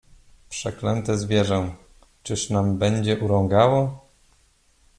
"Przeklęte 0.49 1.17
zwierzę, 1.17 1.75
czyż 2.23 2.49
nam 2.49 2.77
będzie 2.77 3.19
urągało?" 3.19 4.07